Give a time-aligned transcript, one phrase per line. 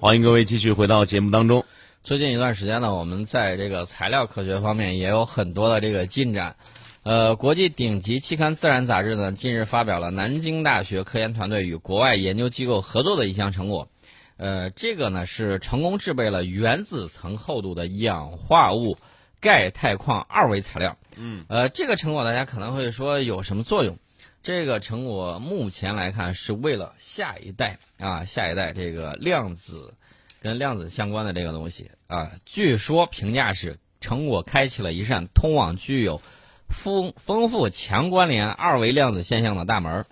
[0.00, 1.64] 欢迎各位继续回到节目当中。
[2.04, 6.54] 最近一段时间呢，我们在这个材料科学方面也有很多的这个进展。
[7.02, 13.88] 呃，国际顶级期刊《自然》杂志呢，近日发表了南京大学科研团队与国外研究机构合作的一项成果。
[14.36, 18.98] 呃，这个呢是成功制备了原子层厚度的氧化物
[19.40, 20.96] 钙钛矿二维材料。
[21.16, 23.98] 嗯，呃，这个成果大家可能会说有什么作用？
[24.42, 29.94] 这个成果目前来看是为了下一代啊，下一代这个量子
[30.40, 36.22] 跟量子相关的这个东西啊，据说评价是成果开启了一扇通往具有
[36.68, 40.06] 丰丰富强关联二维量子现象的大门。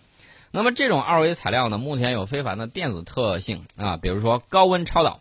[0.50, 5.20] 那么这种二维材料呢，目前有非凡的电子特性啊，比如说高温超导。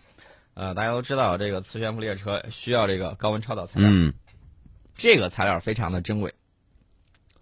[0.54, 4.14] 呃，大家都知道这个磁悬浮列车需要这个高温超导材料，嗯，
[4.96, 6.34] 这个材料非常的珍贵。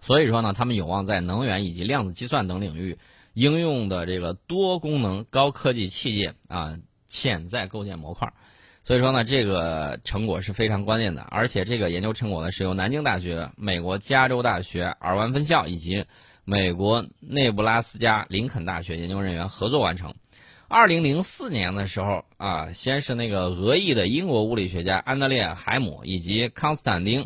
[0.04, 2.98] 所以说呢，他们有望在能源以及量子计算等领域
[3.34, 8.34] 应用的这个多功能高科技器件啊，潜在构建模块。
[8.84, 11.22] 所以说呢，这个成果是非常关键的。
[11.32, 16.04] 而且这个研究成果呢，是由南京大学、美国加州大学尔湾分校以及
[16.44, 20.14] 美国内布拉斯加林肯大学研究人员合作完成。
[20.68, 27.26] 二零零四年的时候啊，先是那个俄裔的英国物理学家安德烈海姆以及康斯坦丁。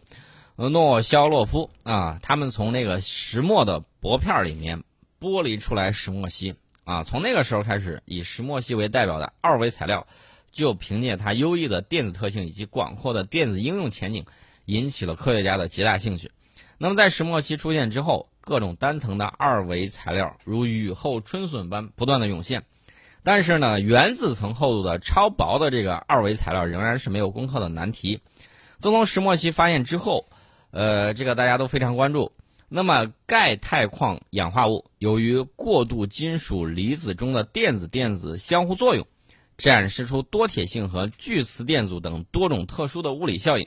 [0.58, 4.84] 诺肖洛夫啊，他们从那个石墨的薄片里面
[5.20, 10.08] 剥离出来石墨烯啊，从那个时候开始，以石墨烯为代表的二维材料，
[10.50, 14.26] 就凭借它优异的电子特性以及广阔的电子应用前景，
[14.66, 16.32] 引起了科学家的极大兴趣。
[16.80, 22.64] 那么在石墨烯出现之后，各种单层的二维材料如雨后春笋般不断的涌现，
[23.22, 28.22] 但是呢，原子层厚度的超薄的这个二维材料仍然是没有攻克的难题。
[28.80, 30.26] 自从石墨烯发现之后。
[30.72, 32.32] 呃，这个大家都非常关注。
[32.70, 39.08] 那么，钙钛矿氧化物由于过渡金属离子中的电子电子相互作用，
[39.56, 43.66] 展示出多铁性和聚磁电阻等多种特殊的物理效应。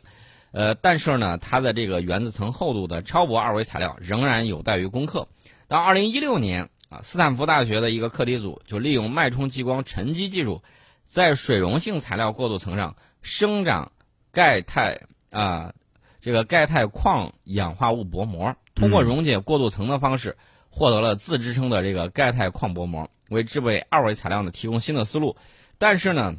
[0.52, 5.26] 呃，但是呢，它的这个原子层厚度的超薄二维材料仍然有待于攻克。
[5.66, 10.62] 到二零一六年啊，斯坦福大学的一个课题组就利用脉冲激光沉积技术，
[11.04, 13.92] 在水溶性材料过渡层上生长
[14.30, 15.00] 钙钛
[15.30, 15.72] 啊。
[16.20, 20.36] 这个钙钛矿氧化物薄膜，通过溶解过渡层的方式，
[20.68, 25.36] 获得了自支撑的这个钙钛矿薄膜，为制备二维材料呢提供新的思路。
[25.78, 26.36] 但是呢，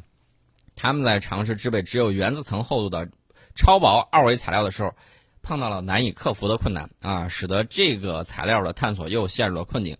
[0.76, 3.10] 他们在尝试制备只有原子层厚度的
[3.54, 4.94] 超薄二维材料的时候，
[5.42, 9.96] 碰到了难以克服的困难啊，使得这个材料的探索又陷入了困境。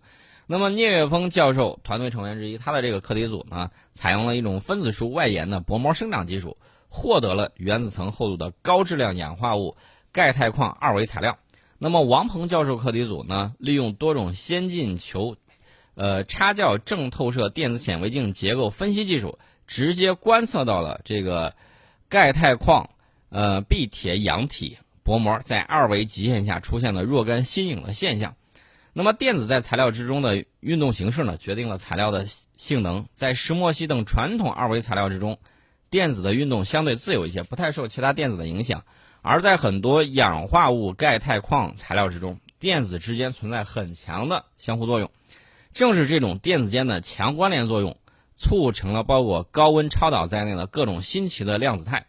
[0.47, 6.57] 那么聂岳峰教授团队成员之一，他的这个课题组呢，采用了一种分子束外延的薄膜生长技术。
[6.95, 9.75] 获得了原子层厚度的高质量氧化物
[10.11, 11.39] 钙钛矿二维材料。
[11.79, 15.35] 那么王鹏教授课题组呢，利用多种先进球，
[15.95, 21.55] 呃插教正透射电子显微镜结构分析技术，直接观测到了这个
[22.09, 22.91] 钙钛矿
[23.29, 28.35] 呃壁铁氧体薄膜在二维极限下出现了若干新颖的现象。
[28.93, 33.07] 那么电子在材料之中的运动形式呢，决定了材料的性能。
[33.13, 35.39] 在石墨烯等传统二维材料之中。
[35.93, 38.83] 电子的运动相对自由一些，不太受其他电子的影响。
[39.21, 45.11] 而在很多氧化物钙钛矿材料之中，电子之间存在很强的相互作用。
[45.71, 47.95] 正是这种电子间的强关联作用，
[48.37, 52.07] 促成了包括高温超导在内的各种新奇的量子态。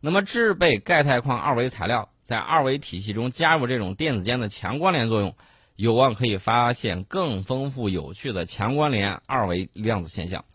[0.00, 5.34] 那么，制备钙钛矿二维材料，在二维体系中加入这种电子间的强关联作用，
[5.76, 10.46] 有望可以发现更丰富有趣的强关联二维量子现象。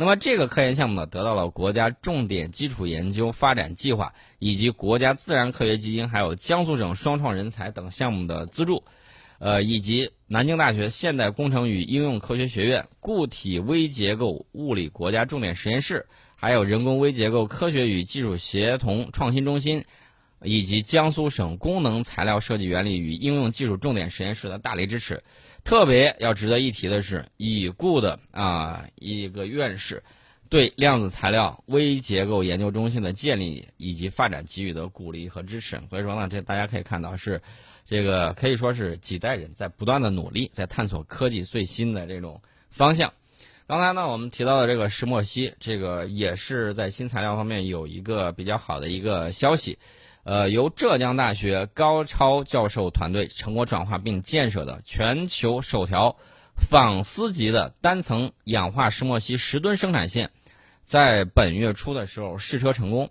[0.00, 8.84] 那么这个科研项目呢，得到了国家重点基础研究发展计划以及国家自然科学基金，还有江苏省双创人才等项目的资助，
[9.40, 19.84] 呃，以及南京大学现代工程与应用科学学院固体微结构物理国家重点实验室，还有人工微结构科学与技术协同创新中心，
[20.42, 25.22] 以及江苏省功能材料设计原理与应用技术重点实验室的大力支持。
[25.64, 30.02] 特别要值得一提的是，已故的啊一个院士，
[30.48, 35.78] 对量子材料微结构研究中心的建立以及发展给予的鼓励和支持。
[35.90, 37.42] 所以说呢，这大家可以看到是，
[37.84, 42.40] 这个可以说是几代人在不断的努力，在探索科技最新的这种
[42.70, 43.12] 方向。
[43.66, 49.78] 刚才呢，我们提到的这个石墨烯，这个也是在新材料方面有一个比较好的一个消息。
[50.28, 56.16] 呃，由浙江大学高超教授团队成果转化并建设的全球首条
[56.54, 60.30] 纺丝级的单层氧化石墨烯十吨生产线，
[60.84, 63.08] 在本月初的时候试车成功。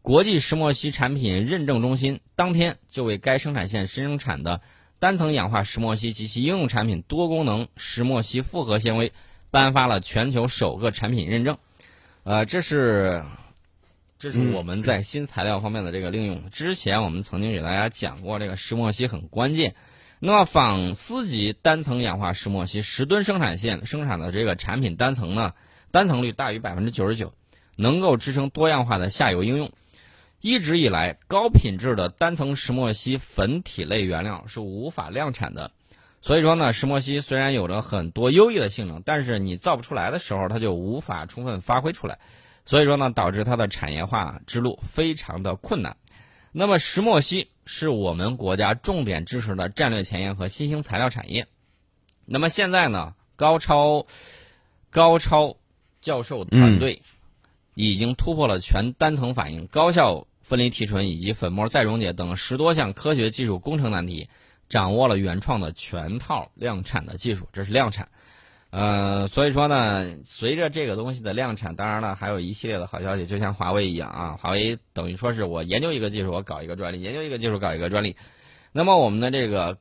[0.00, 4.60] 国际石墨烯产品认证中心当天就为该生产线生产的
[5.00, 9.12] 单层氧化石墨烯及其应用产品多功能石墨烯复合纤维
[9.50, 11.58] 颁发了全球首个产品认证。
[12.22, 13.24] 呃，这是
[14.20, 16.50] 这是嗯我们在新材料方面的这个应用。
[16.50, 19.74] 之前我们曾经给大家讲过，这个石墨烯很关键。
[20.18, 25.54] 那么仿丝级单层氧化石墨烯十吨生产线生产的这个产品单层呢，
[25.90, 27.32] 单层率大于百分之九十九，
[27.76, 29.72] 能够支撑多样化的下游应用。
[30.42, 35.70] 一直以来，高品质的单层石墨烯粉体类原料是无法量产的。
[36.20, 42.18] 所以说呢，石墨烯虽然有着很多优异的性能，但是你造不出来的时候，它就无法充分发挥出来。
[42.64, 45.96] 所以说呢，导致它的产业化之路非常的困难。
[46.52, 51.46] 那么石墨烯是我们国家重点支持的战略前沿和新兴材料产业。
[52.24, 54.06] 那么现在呢，高超
[54.90, 55.56] 高超
[56.00, 57.02] 教授团队
[57.74, 64.28] 已经突破了全单层反应、高效分离提纯以及粉末再溶解等十多项科学技术工程难题，
[64.68, 68.08] 掌握了原创的全套量产的技术，这是量产。
[68.70, 78.14] 呃，所以说呢，随着这个东西的量产，当然了，还有一系列的好消息，就像华为一样啊，华为等于说是我研究一个技术，我搞一个专利，研究一个技术搞一个专利。
[78.70, 79.78] 那么我们的这个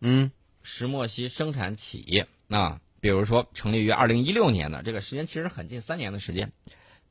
[0.00, 0.30] 嗯
[0.62, 6.52] 石墨烯生产企业啊，比如说成立于二零一六年的，这个时间其实很近，三年的时间。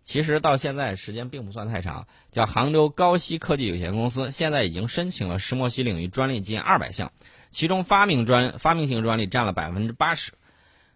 [0.01, 7.11] 其实到现在时间并不算太长，叫杭州高希科技有限公司，现在已经申请了石墨烯领域专利近二百项，
[7.51, 10.31] 其中发明专发明型专利占了百分之八十。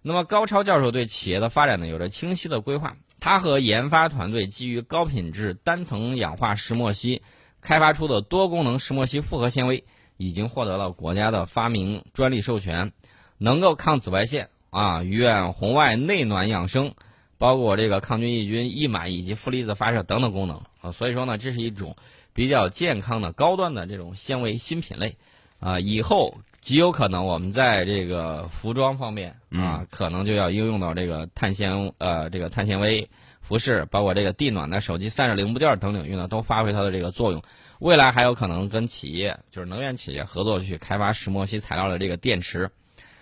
[0.08, 7.22] 那么高超教授对企业的发展呢有着清晰的规划，他和研发团队基于高品质单层氧化石墨烯
[7.60, 9.84] 开发出的多功能石墨烯复合纤维，
[10.16, 12.94] 已经获得了国家的发明专利授权，
[13.38, 16.96] 能够抗紫外线啊、远红外内暖养生。
[17.40, 21.96] 包括这个抗菌抑菌、抑螨以及负离子发射等等功能啊，所以说呢，这是一种
[22.34, 25.18] 比较健康的高端的这种纤维新品类
[25.60, 33.10] 啊，以后极有可能我们在这个服装方面啊，可能就要应用到这个碳纤呃这个碳纤维
[33.42, 37.42] 服饰，包括这个地暖的手机散热零部件等领域呢，都发挥它的这个作用。
[37.80, 42.70] 未来还有可能跟企业就是能源企业合作去开发石墨烯材料的这个电池。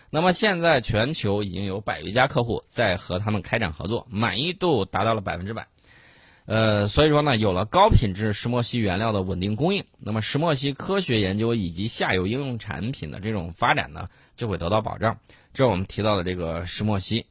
[0.09, 5.67] 那么现在全球已经有百余家客户在和他们开展合作，满意度达到了百分之百。
[6.45, 15.17] 呃，所以说呢，有了高品质石墨烯原料的稳定供应，那么石墨烯科学研究以及下游应用产品的这种发展呢，就会得到保障。
[15.53, 17.25] 这是我们提到的这个石墨烯。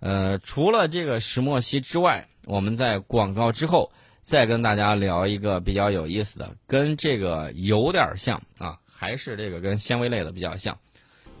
[0.00, 10.78] 呃，除了这个石墨烯之外，我们在广告之后再跟大家聊一个比较有意思的，跟这个有点像啊，还是这个跟纤维类的比较像。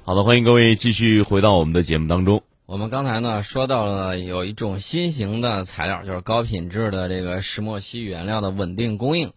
[0.02, 2.42] 好的，欢迎各位继续回到我们的节目当中。
[2.66, 9.32] 我们刚才呢说到了有一种新型的材料，就是高品质的这个石墨烯原料的稳定供应。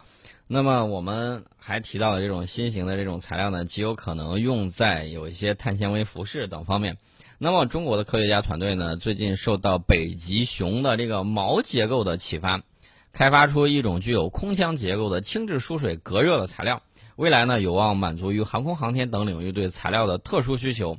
[0.47, 6.97] 那么我们还提到了这种新型的这种材料呢，极有可能用在有一些碳纤维服饰等方面。
[7.38, 12.62] 那么中国的科学家团队呢，最近受到北极熊的这个毛结构的启发，
[13.12, 16.81] 开发出一种具有空腔结构的轻质疏水隔热的材料。
[17.18, 20.97] 未来呢，有望满足于航空航天等领域对材料的特殊需求。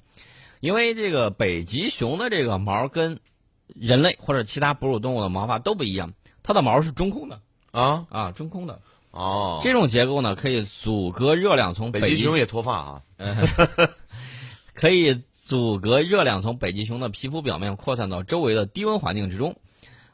[0.60, 3.20] 因为这个北极熊的这个毛跟
[3.66, 6.12] 人类或者其他哺乳动物的毛发都不一样，
[6.42, 7.40] 它的毛是中空的
[7.70, 8.80] 啊啊，中空的。
[9.10, 13.02] 哦，这种结构呢，可以阻隔热量从极北极熊也脱发啊。
[14.74, 19.56] 可以阻隔热量从北极熊的皮肤表面扩散到周围的低温环境之中。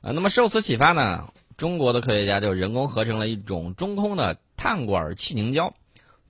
[0.00, 5.74] 呃，那么受此启发呢，中国的科学家就人工合成了一种中空的碳管气凝胶。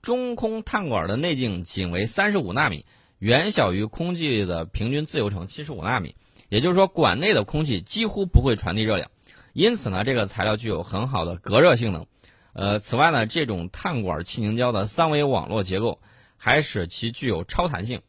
[0.01, 2.87] 中空碳管的内径仅为三十五纳米，
[3.19, 6.17] 远小于空气的平均自由程七十五纳米。
[6.51, 9.11] 也就是说，管内的空气几乎不会传递热量，
[9.55, 12.07] 因此呢，这个材料具有很好的隔热性能。
[12.53, 16.01] 呃，此外呢，这种碳管气凝胶的三维网络结构
[16.37, 18.03] 还使其具有超弹性，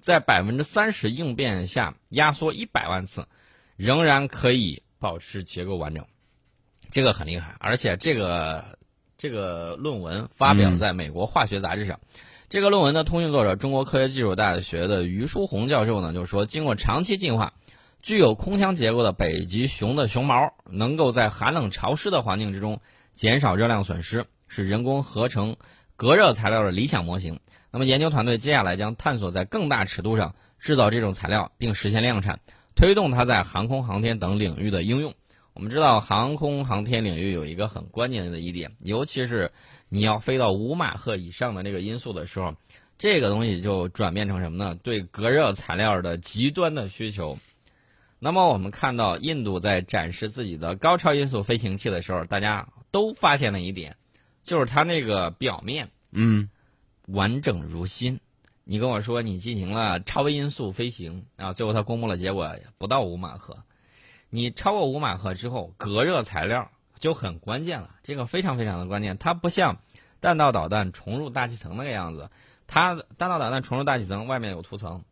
[0.00, 3.26] 在百分之三十应变下压缩一百万次，
[3.76, 6.04] 仍然可以保持结构完整。
[6.90, 8.78] 这个很厉害，而且这个
[9.16, 11.98] 这个论文发表在美国化学杂志上。
[12.50, 17.52] 这个论文的通讯作者，中国科学技术大学的于书红教授呢，就说，经过长期进化，
[18.02, 22.80] 具有空腔结构的北极熊的熊毛能够在寒冷潮湿的环境之中
[23.14, 25.54] 减少热量损失，是人工合成
[25.94, 27.38] 隔热材料的理想模型。
[27.70, 32.40] 那么，研究团队接下来将探索在更大尺度上制造这种材料，并实现量产，
[32.74, 35.14] 推动它在航空航天等领域的应用。
[35.52, 39.52] 我们知道，航空航天领域有一个很关键的一点，尤其是
[39.88, 42.54] 你要飞到五马赫以上的那个音速的时候，
[42.96, 44.74] 这个东西就转变成什么呢？
[44.76, 47.38] 对隔热材料的极端的需求。
[48.18, 53.96] 那么，我们看到印度在展示自己的高超音速飞行器的时候，大家都发现了一点，
[54.42, 56.48] 就是它那个表面嗯，
[57.06, 58.20] 完整如新。
[58.64, 63.58] 你跟我说你进行了超音速飞行啊，最后它公布了结果不到五马赫。
[64.30, 69.18] 你超过五马赫之后，隔热材料就很关键了，这个非常非常的关键。
[69.18, 69.78] 它不像
[70.20, 72.30] 弹道导弹重入大气层那个样子，
[72.66, 75.04] 它弹道导弹重入大气层，外面有涂层，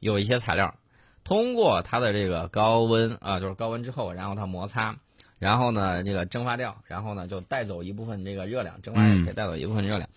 [0.00, 0.74] 有一些材料，
[1.22, 4.96] 通过它的这个高温啊，就是高温之后，然后它摩擦，
[5.38, 10.10] 然后呢这个蒸发掉，然后呢就带走一部分这个热量，蒸发也可以带走一部分热量。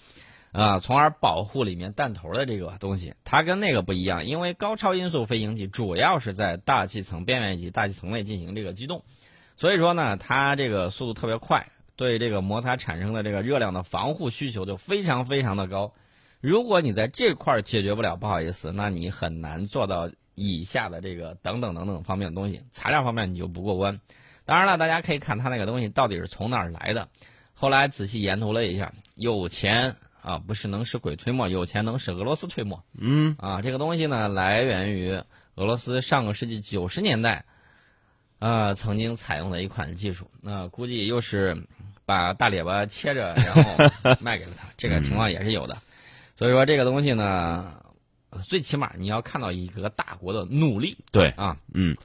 [0.53, 9.03] 啊，从而保护里面弹头的这个东西，它跟那个不一样，因为高超音速飞行器主要是在大气层边缘以及大气层内进行这个机动，
[9.57, 15.91] 所以说呢，它这个速度特别快，对这个摩擦产生的这个热量的防护需求就非常非常的高。
[16.39, 23.99] 如果你在这块解决不了，不好意思，那你很难做到以下的这个等等等等方面的东西，材料方面你就不过关。
[24.45, 27.09] 当然了，大家可以看它那个东西到底是从哪儿来的，
[27.55, 29.95] 后来仔细研读了一下，有钱。
[30.23, 32.83] 啊，不是能使鬼推磨，有钱能使俄罗斯推磨。
[32.97, 35.21] 嗯，啊，这个东西呢，来源于
[35.55, 37.43] 俄罗斯上个世纪九十年代，
[38.39, 40.31] 呃，曾经采用的一款技术。
[40.41, 41.67] 那估计又是
[42.05, 45.77] 把大列巴切着，然后 卖给了他，这个情况也是有的。
[46.35, 47.83] 所以说，这个东西呢，
[48.47, 50.97] 最起码你要看到一个大国的努力。
[51.11, 51.97] 对啊，嗯。